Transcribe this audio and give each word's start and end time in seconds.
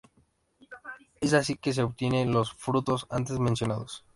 Es 1.19 1.33
así 1.33 1.55
que 1.57 1.73
se 1.73 1.83
obtienen 1.83 2.31
los 2.31 2.51
frutos 2.53 3.05
antes 3.11 3.37
mencionados. 3.37 4.03